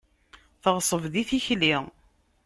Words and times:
Teɣṣeb 0.63 1.03
di 1.13 1.23
tikli. 1.29 1.75